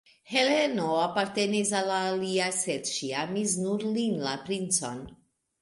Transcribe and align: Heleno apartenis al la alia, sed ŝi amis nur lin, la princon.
Heleno 0.35 0.87
apartenis 1.01 1.73
al 1.81 1.91
la 1.91 1.99
alia, 2.13 2.47
sed 2.63 2.89
ŝi 2.95 3.13
amis 3.25 3.55
nur 3.67 3.89
lin, 3.99 4.21
la 4.31 4.37
princon. 4.49 5.07